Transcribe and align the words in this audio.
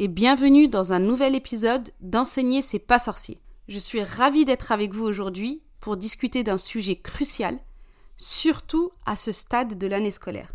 et 0.00 0.06
bienvenue 0.06 0.68
dans 0.68 0.92
un 0.92 1.00
nouvel 1.00 1.34
épisode 1.34 1.90
d'Enseigner 2.00 2.62
c'est 2.62 2.78
pas 2.78 3.00
sorcier. 3.00 3.40
Je 3.66 3.80
suis 3.80 4.00
ravie 4.00 4.44
d'être 4.44 4.70
avec 4.70 4.94
vous 4.94 5.04
aujourd'hui 5.04 5.60
pour 5.80 5.96
discuter 5.96 6.44
d'un 6.44 6.56
sujet 6.56 6.94
crucial, 6.94 7.58
surtout 8.16 8.92
à 9.06 9.16
ce 9.16 9.32
stade 9.32 9.76
de 9.76 9.86
l'année 9.88 10.12
scolaire. 10.12 10.54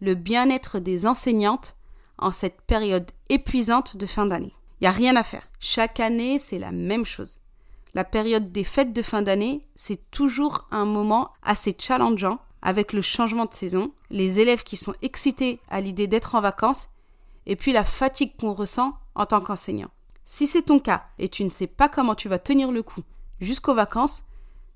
Le 0.00 0.14
bien-être 0.14 0.78
des 0.78 1.06
enseignantes 1.06 1.74
en 2.18 2.30
cette 2.30 2.60
période 2.62 3.10
épuisante 3.28 3.96
de 3.96 4.06
fin 4.06 4.26
d'année. 4.26 4.54
Il 4.80 4.84
n'y 4.84 4.88
a 4.88 4.92
rien 4.92 5.16
à 5.16 5.24
faire. 5.24 5.48
Chaque 5.58 5.98
année, 5.98 6.38
c'est 6.38 6.60
la 6.60 6.70
même 6.70 7.04
chose. 7.04 7.40
La 7.94 8.04
période 8.04 8.52
des 8.52 8.64
fêtes 8.64 8.92
de 8.92 9.02
fin 9.02 9.22
d'année, 9.22 9.66
c'est 9.74 10.08
toujours 10.12 10.68
un 10.70 10.84
moment 10.84 11.32
assez 11.42 11.74
challengeant 11.76 12.38
avec 12.62 12.92
le 12.92 13.02
changement 13.02 13.46
de 13.46 13.54
saison, 13.54 13.90
les 14.10 14.38
élèves 14.38 14.62
qui 14.62 14.76
sont 14.76 14.94
excités 15.02 15.58
à 15.68 15.80
l'idée 15.80 16.06
d'être 16.06 16.36
en 16.36 16.40
vacances, 16.40 16.88
et 17.48 17.56
puis 17.56 17.72
la 17.72 17.82
fatigue 17.82 18.36
qu'on 18.38 18.52
ressent 18.52 18.96
en 19.16 19.26
tant 19.26 19.40
qu'enseignant. 19.40 19.90
Si 20.24 20.46
c'est 20.46 20.62
ton 20.62 20.78
cas 20.78 21.06
et 21.18 21.28
tu 21.28 21.42
ne 21.42 21.50
sais 21.50 21.66
pas 21.66 21.88
comment 21.88 22.14
tu 22.14 22.28
vas 22.28 22.38
tenir 22.38 22.70
le 22.70 22.84
coup 22.84 23.02
jusqu'aux 23.40 23.74
vacances, 23.74 24.22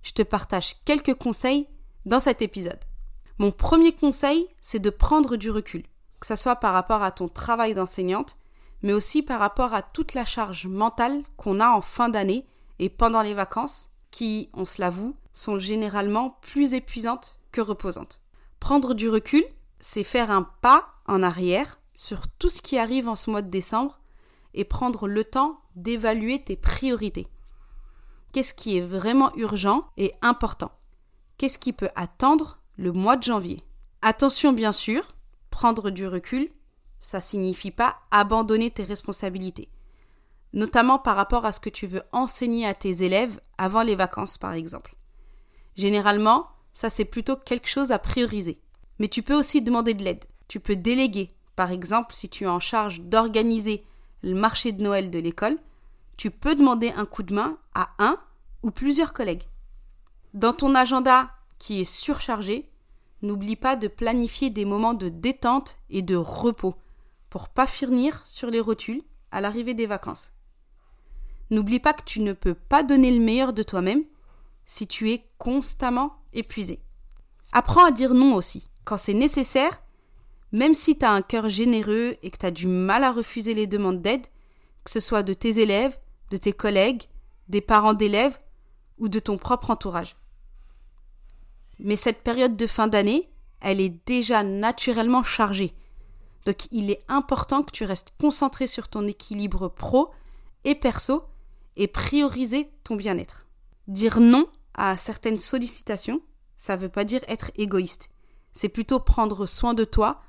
je 0.02 0.12
te 0.12 0.22
partage 0.22 0.82
quelques 0.84 1.14
conseils 1.14 1.68
dans 2.06 2.18
cet 2.18 2.42
épisode. 2.42 2.80
Mon 3.38 3.52
premier 3.52 3.92
conseil, 3.92 4.48
c'est 4.60 4.78
de 4.78 4.90
prendre 4.90 5.36
du 5.36 5.50
recul, 5.50 5.84
que 6.20 6.26
ce 6.26 6.36
soit 6.36 6.56
par 6.56 6.72
rapport 6.72 7.02
à 7.02 7.12
ton 7.12 7.28
travail 7.28 7.74
d'enseignante, 7.74 8.36
mais 8.82 8.94
aussi 8.94 9.22
par 9.22 9.38
rapport 9.38 9.74
à 9.74 9.82
toute 9.82 10.14
la 10.14 10.24
charge 10.24 10.66
mentale 10.66 11.22
qu'on 11.36 11.60
a 11.60 11.68
en 11.68 11.82
fin 11.82 12.08
d'année 12.08 12.46
et 12.78 12.88
pendant 12.88 13.22
les 13.22 13.34
vacances, 13.34 13.90
qui, 14.10 14.50
on 14.54 14.64
se 14.64 14.80
l'avoue, 14.80 15.14
sont 15.34 15.58
généralement 15.58 16.38
plus 16.40 16.74
épuisantes 16.74 17.38
que 17.52 17.60
reposante. 17.60 18.20
Prendre 18.60 18.94
du 18.94 19.08
recul, 19.08 19.44
c'est 19.80 20.04
faire 20.04 20.30
un 20.30 20.42
pas 20.62 20.88
en 21.06 21.22
arrière 21.22 21.78
sur 21.94 22.28
tout 22.28 22.50
ce 22.50 22.62
qui 22.62 22.78
arrive 22.78 23.08
en 23.08 23.16
ce 23.16 23.30
mois 23.30 23.42
de 23.42 23.50
décembre 23.50 24.00
et 24.54 24.64
prendre 24.64 25.08
le 25.08 25.24
temps 25.24 25.60
d'évaluer 25.76 26.42
tes 26.42 26.56
priorités. 26.56 27.26
Qu'est-ce 28.32 28.54
qui 28.54 28.76
est 28.76 28.82
vraiment 28.82 29.34
urgent 29.36 29.86
et 29.96 30.12
important? 30.22 30.72
Qu'est-ce 31.38 31.58
qui 31.58 31.72
peut 31.72 31.90
attendre 31.96 32.58
le 32.76 32.92
mois 32.92 33.16
de 33.16 33.22
janvier? 33.22 33.62
Attention 34.00 34.52
bien 34.52 34.72
sûr, 34.72 35.02
prendre 35.50 35.90
du 35.90 36.06
recul, 36.06 36.48
ça 37.00 37.20
signifie 37.20 37.70
pas 37.70 37.96
abandonner 38.10 38.70
tes 38.70 38.84
responsabilités, 38.84 39.68
notamment 40.52 40.98
par 40.98 41.16
rapport 41.16 41.44
à 41.44 41.52
ce 41.52 41.60
que 41.60 41.70
tu 41.70 41.86
veux 41.86 42.02
enseigner 42.12 42.66
à 42.66 42.74
tes 42.74 43.02
élèves 43.02 43.40
avant 43.58 43.82
les 43.82 43.96
vacances 43.96 44.38
par 44.38 44.52
exemple. 44.52 44.96
Généralement, 45.76 46.48
ça 46.72 46.90
c'est 46.90 47.04
plutôt 47.04 47.36
quelque 47.36 47.68
chose 47.68 47.92
à 47.92 47.98
prioriser. 47.98 48.60
Mais 48.98 49.08
tu 49.08 49.22
peux 49.22 49.34
aussi 49.34 49.62
demander 49.62 49.94
de 49.94 50.04
l'aide. 50.04 50.24
Tu 50.48 50.60
peux 50.60 50.76
déléguer. 50.76 51.30
Par 51.56 51.70
exemple, 51.70 52.14
si 52.14 52.28
tu 52.28 52.44
es 52.44 52.48
en 52.48 52.60
charge 52.60 53.00
d'organiser 53.00 53.84
le 54.22 54.34
marché 54.34 54.72
de 54.72 54.82
Noël 54.82 55.10
de 55.10 55.18
l'école, 55.18 55.58
tu 56.16 56.30
peux 56.30 56.54
demander 56.54 56.90
un 56.96 57.04
coup 57.04 57.22
de 57.22 57.34
main 57.34 57.58
à 57.74 57.90
un 57.98 58.16
ou 58.62 58.70
plusieurs 58.70 59.12
collègues. 59.12 59.48
Dans 60.34 60.52
ton 60.52 60.74
agenda 60.74 61.30
qui 61.58 61.80
est 61.80 61.84
surchargé, 61.84 62.70
n'oublie 63.22 63.56
pas 63.56 63.76
de 63.76 63.88
planifier 63.88 64.50
des 64.50 64.64
moments 64.64 64.94
de 64.94 65.08
détente 65.08 65.76
et 65.90 66.02
de 66.02 66.16
repos 66.16 66.74
pour 67.30 67.48
pas 67.48 67.66
finir 67.66 68.22
sur 68.26 68.50
les 68.50 68.60
rotules 68.60 69.02
à 69.30 69.40
l'arrivée 69.40 69.74
des 69.74 69.86
vacances. 69.86 70.32
N'oublie 71.50 71.80
pas 71.80 71.92
que 71.92 72.04
tu 72.04 72.20
ne 72.20 72.32
peux 72.32 72.54
pas 72.54 72.82
donner 72.82 73.10
le 73.10 73.22
meilleur 73.22 73.52
de 73.52 73.62
toi-même 73.62 74.04
si 74.64 74.86
tu 74.86 75.10
es 75.10 75.28
constamment 75.38 76.16
épuisé. 76.32 76.80
Apprends 77.52 77.84
à 77.84 77.90
dire 77.90 78.14
non 78.14 78.34
aussi, 78.34 78.70
quand 78.84 78.96
c'est 78.96 79.14
nécessaire, 79.14 79.82
même 80.52 80.74
si 80.74 80.96
tu 80.96 81.04
as 81.04 81.10
un 81.10 81.22
cœur 81.22 81.48
généreux 81.48 82.16
et 82.22 82.30
que 82.30 82.38
tu 82.38 82.46
as 82.46 82.50
du 82.50 82.66
mal 82.66 83.04
à 83.04 83.12
refuser 83.12 83.54
les 83.54 83.66
demandes 83.66 84.02
d'aide, 84.02 84.26
que 84.84 84.90
ce 84.90 85.00
soit 85.00 85.22
de 85.22 85.34
tes 85.34 85.58
élèves, 85.58 85.98
de 86.30 86.36
tes 86.36 86.52
collègues, 86.52 87.02
des 87.48 87.60
parents 87.60 87.94
d'élèves 87.94 88.38
ou 88.98 89.08
de 89.08 89.18
ton 89.18 89.38
propre 89.38 89.70
entourage. 89.70 90.16
Mais 91.78 91.96
cette 91.96 92.22
période 92.22 92.56
de 92.56 92.66
fin 92.66 92.86
d'année, 92.86 93.28
elle 93.60 93.80
est 93.80 94.06
déjà 94.06 94.42
naturellement 94.42 95.22
chargée. 95.22 95.74
Donc 96.46 96.66
il 96.70 96.90
est 96.90 97.02
important 97.08 97.62
que 97.62 97.70
tu 97.70 97.84
restes 97.84 98.12
concentré 98.20 98.66
sur 98.66 98.88
ton 98.88 99.06
équilibre 99.06 99.68
pro 99.68 100.10
et 100.64 100.74
perso 100.74 101.24
et 101.76 101.88
prioriser 101.88 102.70
ton 102.84 102.96
bien-être. 102.96 103.46
Dire 103.88 104.20
non 104.20 104.46
à 104.74 104.96
certaines 104.96 105.38
sollicitations, 105.38 106.20
ça 106.56 106.76
ne 106.76 106.82
veut 106.82 106.88
pas 106.88 107.04
dire 107.04 107.20
être 107.28 107.50
égoïste. 107.56 108.10
C'est 108.52 108.68
plutôt 108.68 109.00
prendre 109.00 109.46
soin 109.46 109.74
de 109.74 109.84
toi 109.84 110.22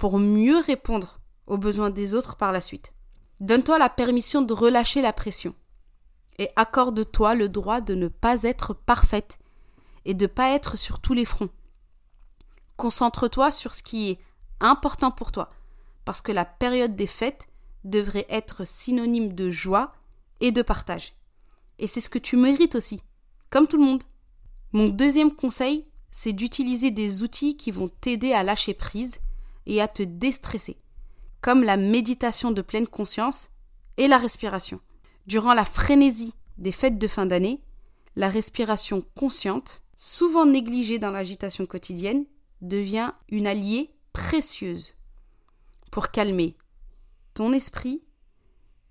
pour 0.00 0.18
mieux 0.18 0.56
répondre 0.56 1.20
aux 1.46 1.58
besoins 1.58 1.90
des 1.90 2.14
autres 2.14 2.36
par 2.36 2.52
la 2.52 2.62
suite. 2.62 2.94
Donne-toi 3.38 3.78
la 3.78 3.90
permission 3.90 4.40
de 4.40 4.54
relâcher 4.54 5.02
la 5.02 5.12
pression 5.12 5.54
et 6.38 6.48
accorde-toi 6.56 7.34
le 7.34 7.50
droit 7.50 7.82
de 7.82 7.94
ne 7.94 8.08
pas 8.08 8.44
être 8.44 8.72
parfaite 8.72 9.38
et 10.06 10.14
de 10.14 10.24
ne 10.24 10.26
pas 10.26 10.52
être 10.52 10.78
sur 10.78 11.00
tous 11.00 11.12
les 11.12 11.26
fronts. 11.26 11.50
Concentre-toi 12.78 13.50
sur 13.50 13.74
ce 13.74 13.82
qui 13.82 14.08
est 14.08 14.18
important 14.60 15.10
pour 15.10 15.32
toi, 15.32 15.50
parce 16.06 16.22
que 16.22 16.32
la 16.32 16.46
période 16.46 16.96
des 16.96 17.06
fêtes 17.06 17.48
devrait 17.84 18.26
être 18.30 18.66
synonyme 18.66 19.34
de 19.34 19.50
joie 19.50 19.92
et 20.40 20.50
de 20.50 20.62
partage. 20.62 21.12
Et 21.78 21.86
c'est 21.86 22.00
ce 22.00 22.08
que 22.08 22.18
tu 22.18 22.38
mérites 22.38 22.74
aussi 22.74 23.02
comme 23.50 23.66
tout 23.66 23.76
le 23.76 23.84
monde. 23.84 24.04
Mon 24.72 24.88
deuxième 24.88 25.36
conseil, 25.36 25.84
c'est 26.10 26.32
d'utiliser 26.32 26.90
des 26.90 27.22
outils 27.22 27.58
qui 27.58 27.70
vont 27.70 27.88
t'aider 27.88 28.32
à 28.32 28.42
lâcher 28.42 28.72
prise 28.72 29.20
et 29.66 29.80
à 29.80 29.88
te 29.88 30.02
déstresser, 30.02 30.78
comme 31.40 31.62
la 31.62 31.76
méditation 31.76 32.50
de 32.50 32.62
pleine 32.62 32.86
conscience 32.86 33.50
et 33.96 34.08
la 34.08 34.18
respiration. 34.18 34.80
Durant 35.26 35.54
la 35.54 35.64
frénésie 35.64 36.34
des 36.58 36.72
fêtes 36.72 36.98
de 36.98 37.06
fin 37.06 37.26
d'année, 37.26 37.62
la 38.16 38.28
respiration 38.28 39.04
consciente, 39.14 39.82
souvent 39.96 40.46
négligée 40.46 40.98
dans 40.98 41.10
l'agitation 41.10 41.66
quotidienne, 41.66 42.24
devient 42.60 43.12
une 43.28 43.46
alliée 43.46 43.94
précieuse 44.12 44.94
pour 45.90 46.10
calmer 46.10 46.56
ton 47.34 47.52
esprit 47.52 48.02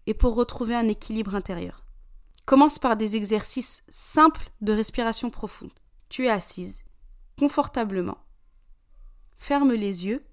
et 0.08 0.14
pour 0.14 0.36
retrouver 0.36 0.76
un 0.76 0.88
équilibre 0.88 1.36
intérieur. 1.36 1.86
Commence 2.46 2.80
par 2.80 2.98
des 2.98 3.16
exercices 3.16 3.84
simples 3.90 4.50
de 4.62 4.74
respiration 4.74 5.30
profonde. 5.30 5.74
Tu 6.10 6.26
es 6.26 6.30
assise, 6.30 6.84
confortablement. 7.38 8.18
Ferme 9.38 9.74
les 9.74 10.08
yeux 10.08 10.26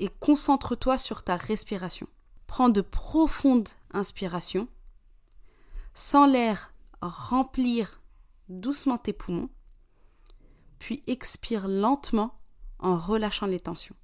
et 0.00 0.08
concentre-toi 0.08 0.98
sur 0.98 1.22
ta 1.22 1.36
respiration. 1.36 2.06
Prends 2.46 2.68
de 2.68 2.80
profondes 2.80 3.68
inspirations. 3.92 4.68
Sens 5.94 6.30
l'air 6.30 6.72
remplir 7.00 8.00
doucement 8.48 8.98
tes 8.98 9.12
poumons. 9.12 9.50
Puis 10.78 11.02
expire 11.06 11.68
lentement 11.68 12.38
en 12.78 12.96
relâchant 12.96 13.46
les 13.46 13.60
tensions. 13.60 13.96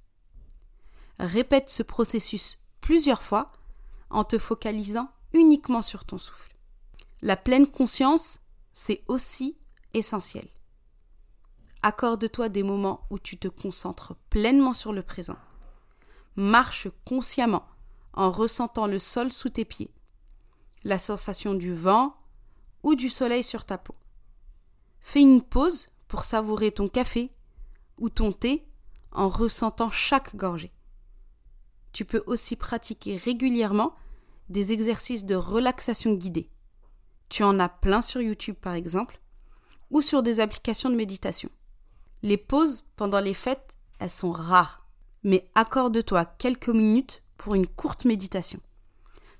Répète 1.19 1.69
ce 1.69 1.83
processus 1.83 2.57
plusieurs 2.79 3.21
fois 3.21 3.51
en 4.09 4.23
te 4.23 4.37
focalisant 4.37 5.09
uniquement 5.33 5.81
sur 5.81 6.05
ton 6.05 6.17
souffle. 6.17 6.55
La 7.21 7.37
pleine 7.37 7.67
conscience, 7.67 8.39
c'est 8.73 9.03
aussi 9.07 9.57
essentiel. 9.93 10.47
Accorde-toi 11.83 12.49
des 12.49 12.63
moments 12.63 13.05
où 13.09 13.19
tu 13.19 13.37
te 13.37 13.47
concentres 13.47 14.15
pleinement 14.29 14.73
sur 14.73 14.93
le 14.93 15.03
présent. 15.03 15.37
Marche 16.35 16.87
consciemment 17.05 17.65
en 18.13 18.31
ressentant 18.31 18.87
le 18.87 18.99
sol 18.99 19.31
sous 19.31 19.49
tes 19.49 19.65
pieds. 19.65 19.91
la 20.83 20.97
sensation 20.97 21.53
du 21.53 21.73
vent 21.73 22.15
ou 22.83 22.95
du 22.95 23.09
soleil 23.09 23.43
sur 23.43 23.65
ta 23.65 23.77
peau. 23.77 23.95
Fais 24.99 25.21
une 25.21 25.41
pause 25.41 25.87
pour 26.07 26.23
savourer 26.23 26.71
ton 26.71 26.87
café 26.87 27.31
ou 27.97 28.09
ton 28.09 28.31
thé 28.31 28.67
en 29.11 29.29
ressentant 29.29 29.89
chaque 29.89 30.35
gorgée. 30.35 30.71
Tu 31.93 32.05
peux 32.05 32.23
aussi 32.25 32.55
pratiquer 32.55 33.17
régulièrement 33.17 33.93
des 34.49 34.71
exercices 34.71 35.25
de 35.25 35.35
relaxation 35.35 36.13
guidée. 36.13 36.49
Tu 37.29 37.43
en 37.43 37.59
as 37.59 37.69
plein 37.69 38.01
sur 38.01 38.21
YouTube 38.21 38.55
par 38.59 38.73
exemple, 38.73 39.19
ou 39.89 40.01
sur 40.01 40.23
des 40.23 40.39
applications 40.39 40.89
de 40.89 40.95
méditation. 40.95 41.49
Les 42.23 42.37
pauses 42.37 42.89
pendant 42.95 43.19
les 43.19 43.33
fêtes, 43.33 43.75
elles 43.99 44.09
sont 44.09 44.31
rares, 44.31 44.80
mais 45.23 45.49
accorde-toi 45.55 46.25
quelques 46.25 46.69
minutes 46.69 47.21
pour 47.37 47.55
une 47.55 47.67
courte 47.67 48.05
méditation. 48.05 48.59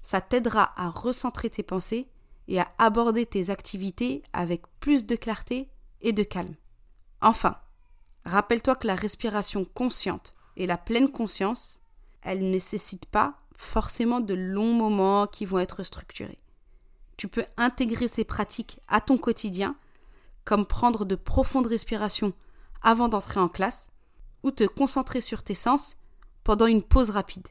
Ça 0.02 0.22
t'aidera 0.22 0.72
à 0.76 0.90
recentrer 0.90 1.50
tes 1.50 1.64
pensées 1.64 2.10
et 2.48 2.60
à 2.60 2.72
aborder 2.78 3.26
tes 3.26 3.50
activités 3.50 4.24
avec 4.34 4.64
plus 4.80 5.06
de 5.06 5.16
clarté 5.16 5.70
et 6.02 6.12
de 6.12 6.24
calme. 6.24 6.56
Enfin, 7.22 7.58
rappelle-toi 8.26 8.76
que 8.76 8.88
la 8.88 8.96
respiration 8.96 9.64
consciente 9.64 10.36
et 10.58 10.66
la 10.66 10.78
pleine 10.78 11.12
conscience, 11.12 11.82
elles 12.24 12.44
ne 12.44 12.52
nécessitent 12.52 13.06
pas 13.06 13.38
forcément 13.56 14.20
de 14.20 14.34
longs 14.34 14.74
moments 14.74 15.28
qui 15.28 15.46
vont 15.46 15.60
être 15.60 15.84
structurés. 15.84 16.40
Tu 17.18 17.28
peux 17.28 17.46
intégrer 17.58 18.08
ces 18.08 18.24
pratiques 18.24 18.80
à 18.88 19.00
ton 19.02 19.18
quotidien, 19.20 19.76
comme 20.44 20.66
prendre 20.66 21.06
de 21.06 21.16
profondes 21.16 21.68
respirations 21.68 22.34
avant 22.82 23.08
d'entrer 23.08 23.40
en 23.40 23.48
classe, 23.48 23.91
ou 24.44 24.52
te 24.52 24.64
concentrer 24.64 25.22
sur 25.22 25.44
tes 25.44 25.56
sens 25.56 25.98
pendant 26.44 26.68
une 26.68 26.84
pause 26.84 27.10
rapide. 27.10 27.48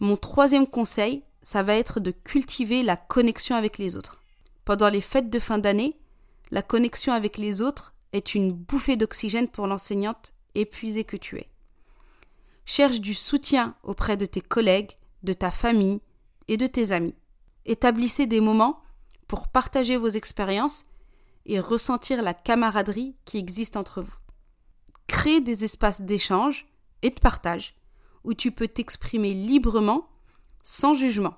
Mon 0.00 0.16
troisième 0.16 0.66
conseil, 0.66 1.24
ça 1.42 1.62
va 1.62 1.74
être 1.74 2.00
de 2.00 2.10
cultiver 2.10 2.82
la 2.82 2.96
connexion 2.96 3.56
avec 3.56 3.78
les 3.78 3.96
autres. 3.96 4.22
Pendant 4.64 4.88
les 4.88 5.00
fêtes 5.00 5.30
de 5.30 5.38
fin 5.38 5.58
d'année, 5.58 5.98
la 6.50 6.62
connexion 6.62 7.12
avec 7.12 7.38
les 7.38 7.62
autres 7.62 7.94
est 8.12 8.34
une 8.34 8.52
bouffée 8.52 8.96
d'oxygène 8.96 9.48
pour 9.48 9.66
l'enseignante 9.66 10.32
épuisée 10.54 11.04
que 11.04 11.16
tu 11.16 11.38
es. 11.38 11.48
Cherche 12.64 13.00
du 13.00 13.14
soutien 13.14 13.74
auprès 13.82 14.16
de 14.16 14.26
tes 14.26 14.40
collègues, 14.40 14.92
de 15.22 15.32
ta 15.32 15.50
famille 15.50 16.00
et 16.48 16.56
de 16.56 16.66
tes 16.66 16.92
amis. 16.92 17.14
Établissez 17.64 18.26
des 18.26 18.40
moments 18.40 18.82
pour 19.26 19.48
partager 19.48 19.96
vos 19.96 20.08
expériences 20.08 20.86
et 21.46 21.60
ressentir 21.60 22.22
la 22.22 22.34
camaraderie 22.34 23.16
qui 23.24 23.38
existe 23.38 23.76
entre 23.76 24.02
vous. 24.02 24.14
Crée 25.18 25.40
des 25.40 25.64
espaces 25.64 26.00
d'échange 26.00 26.68
et 27.02 27.10
de 27.10 27.18
partage 27.18 27.74
où 28.22 28.34
tu 28.34 28.52
peux 28.52 28.68
t'exprimer 28.68 29.34
librement 29.34 30.08
sans 30.62 30.94
jugement. 30.94 31.34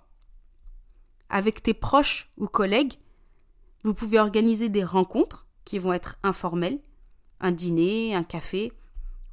Avec 1.31 1.63
tes 1.63 1.73
proches 1.73 2.31
ou 2.37 2.47
collègues, 2.47 2.99
vous 3.83 3.95
pouvez 3.95 4.19
organiser 4.19 4.69
des 4.69 4.85
rencontres 4.85 5.47
qui 5.65 5.79
vont 5.79 5.95
être 5.95 6.19
informelles, 6.23 6.83
un 7.41 7.53
dîner, 7.53 8.15
un 8.15 8.23
café, 8.23 8.71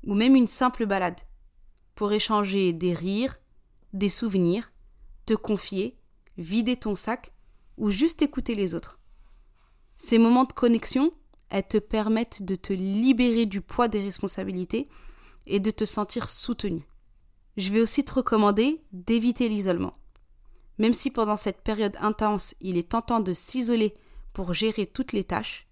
ou 0.05 0.15
même 0.15 0.33
une 0.33 0.47
simple 0.47 0.85
balade, 0.85 1.19
pour 1.93 2.13
échanger 2.13 2.71
des 2.71 2.93
rires, 2.93 3.35
des 3.91 4.07
souvenirs, 4.07 4.71
te 5.25 5.33
confier, 5.33 5.99
vider 6.37 6.77
ton 6.77 6.95
sac, 6.95 7.33
ou 7.75 7.89
juste 7.89 8.21
écouter 8.21 8.55
les 8.55 8.75
autres. 8.75 9.01
Ces 9.97 10.17
moments 10.17 10.45
de 10.45 10.53
connexion, 10.53 11.11
elles 11.49 11.67
te 11.67 11.77
permettent 11.77 12.43
de 12.43 12.55
te 12.55 12.73
libérer 12.73 13.45
du 13.45 13.61
poids 13.61 13.87
des 13.87 14.01
responsabilités 14.01 14.87
et 15.45 15.59
de 15.59 15.71
te 15.71 15.85
sentir 15.85 16.29
soutenu. 16.29 16.85
Je 17.55 17.71
vais 17.71 17.81
aussi 17.81 18.03
te 18.03 18.13
recommander 18.13 18.83
d'éviter 18.91 19.49
l'isolement. 19.49 19.97
Même 20.77 20.93
si 20.93 21.09
pendant 21.09 21.37
cette 21.37 21.61
période 21.61 21.97
intense, 21.99 22.53
il 22.61 22.77
est 22.77 22.89
tentant 22.89 23.19
de 23.19 23.33
s'isoler 23.33 23.93
pour 24.33 24.53
gérer 24.53 24.85
toutes 24.85 25.13
les 25.13 25.23
tâches, 25.23 25.67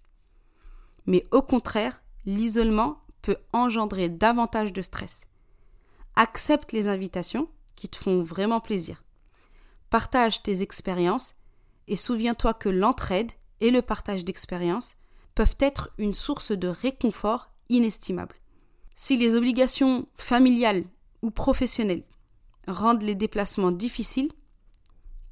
mais 1.06 1.24
au 1.30 1.42
contraire, 1.42 2.02
l'isolement 2.24 3.02
peut 3.22 3.36
engendrer 3.52 4.08
davantage 4.08 4.72
de 4.72 4.82
stress. 4.82 5.26
Accepte 6.16 6.72
les 6.72 6.88
invitations 6.88 7.48
qui 7.76 7.88
te 7.88 7.96
font 7.96 8.22
vraiment 8.22 8.60
plaisir. 8.60 9.04
Partage 9.90 10.42
tes 10.42 10.62
expériences 10.62 11.36
et 11.86 11.96
souviens-toi 11.96 12.54
que 12.54 12.68
l'entraide 12.68 13.30
et 13.60 13.70
le 13.70 13.82
partage 13.82 14.24
d'expériences 14.24 14.96
peuvent 15.36 15.56
être 15.60 15.90
une 15.98 16.14
source 16.14 16.50
de 16.50 16.66
réconfort 16.66 17.52
inestimable. 17.68 18.34
Si 18.96 19.18
les 19.18 19.36
obligations 19.36 20.08
familiales 20.14 20.84
ou 21.22 21.30
professionnels 21.30 22.04
rendent 22.66 23.02
les 23.02 23.14
déplacements 23.14 23.70
difficiles, 23.70 24.32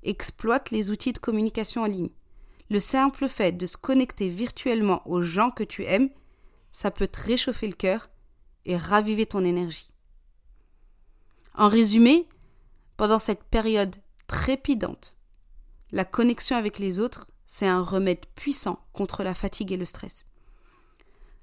exploite 0.03 0.71
les 0.71 0.91
outils 0.91 1.15
de 1.15 1.19
communication 1.19 1.83
en 1.83 1.87
ligne. 1.87 2.11
Le 2.71 2.81
simple 2.81 3.29
fait 3.29 3.53
de 3.53 3.65
se 3.67 3.79
connecter 3.79 4.29
virtuellement 4.29 5.03
aux 5.09 5.23
gens 5.23 5.51
que 5.51 5.65
tu 5.65 5.85
aimes, 5.85 6.11
ça 6.71 6.91
peut 6.91 7.09
te 7.09 7.23
réchauffer 7.23 7.67
le 7.67 7.75
cœur 7.75 8.11
et 8.67 8.77
raviver 8.77 9.25
ton 9.25 9.43
énergie. 9.43 9.89
En 11.55 11.69
résumé, 11.69 12.29
pendant 12.99 13.19
cette 13.19 13.45
période 13.45 13.97
trépidante, 14.27 15.17
la 15.93 16.05
connexion 16.05 16.57
avec 16.57 16.79
les 16.79 17.01
autres, 17.01 17.27
c'est 17.57 17.69
un 17.69 17.85
remède 17.85 18.27
puissant 18.35 18.81
contre 18.93 19.23
la 19.23 19.33
fatigue 19.33 19.71
et 19.71 19.77
le 19.77 19.85
stress. 19.85 20.27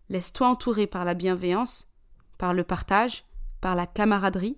Laisse-toi 0.09 0.45
entourer 0.45 0.85
par 0.85 1.05
la 1.05 1.13
bienveillance, 1.13 1.87
par 2.37 2.53
le 2.53 2.65
partage, 2.65 3.23
par 3.61 3.75
la 3.75 3.87
camaraderie 3.87 4.57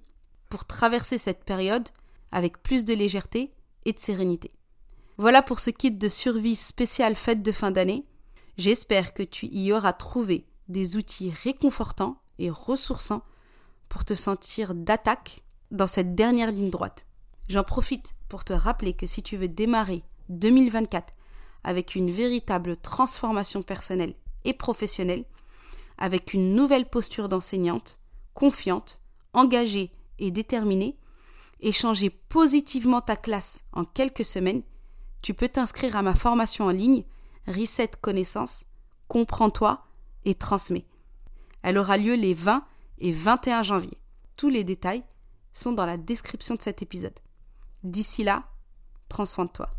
pour 0.50 0.66
traverser 0.66 1.20
cette 1.20 1.44
période 1.44 1.88
avec 2.32 2.64
plus 2.64 2.86
de 2.86 2.96
légèreté 2.96 3.54
et 3.86 3.94
de 3.94 4.00
sérénité. 4.00 4.50
Voilà 5.18 5.44
pour 5.44 5.60
ce 5.60 5.70
kit 5.70 5.92
de 5.92 6.10
survie 6.10 6.56
spécial 6.56 7.14
fête 7.14 7.44
de 7.44 7.52
fin 7.52 7.70
d'année. 7.70 8.08
J'espère 8.58 9.14
que 9.14 9.22
tu 9.22 9.46
y 9.46 9.74
auras 9.74 9.94
trouvé 9.94 10.48
des 10.70 10.98
outils 10.98 11.32
réconfortants 11.44 12.20
et 12.40 12.50
ressourçants 12.50 13.22
pour 13.90 14.06
te 14.06 14.16
sentir 14.16 14.74
d'attaque 14.74 15.44
dans 15.70 15.86
cette 15.86 16.16
dernière 16.16 16.52
ligne 16.52 16.72
droite. 16.72 17.06
J'en 17.48 17.64
profite 17.64 18.16
pour 18.28 18.44
te 18.44 18.54
rappeler 18.54 18.94
que 18.94 19.06
si 19.06 19.22
tu 19.22 19.38
veux 19.38 19.50
démarrer 19.50 20.04
2024 20.30 21.14
avec 21.64 21.96
une 21.96 22.12
véritable 22.12 22.78
transformation 22.78 23.64
personnelle 23.64 24.16
et 24.46 24.54
professionnelle, 24.54 25.26
avec 25.98 26.34
une 26.34 26.56
nouvelle 26.56 26.90
posture 26.90 27.30
d'enseignante, 27.30 28.00
confiante, 28.34 29.02
engagée 29.34 29.92
et 30.20 30.32
déterminée, 30.32 30.98
et 31.60 31.72
changer 31.72 32.10
positivement 32.10 33.02
ta 33.02 33.16
classe 33.16 33.64
en 33.72 33.86
quelques 33.86 34.26
semaines, 34.26 34.64
tu 35.22 35.34
peux 35.34 35.48
t'inscrire 35.48 35.96
à 35.96 36.02
ma 36.02 36.14
formation 36.14 36.66
en 36.66 36.72
ligne 36.72 37.06
Reset 37.48 37.92
Connaissance, 38.02 38.66
Comprends-toi 39.08 39.86
et 40.26 40.36
transmets. 40.36 40.86
Elle 41.62 41.78
aura 41.78 41.98
lieu 41.98 42.16
les 42.16 42.34
20 42.34 42.66
et 43.00 43.12
21 43.12 43.64
janvier. 43.64 43.98
Tous 44.36 44.50
les 44.50 44.64
détails 44.64 45.04
sont 45.54 45.72
dans 45.72 45.86
la 45.86 45.98
description 45.98 46.56
de 46.56 46.62
cet 46.62 46.82
épisode. 46.82 47.18
D'ici 47.84 48.24
là, 48.24 48.44
prends 49.08 49.26
soin 49.26 49.46
de 49.46 49.52
toi. 49.52 49.70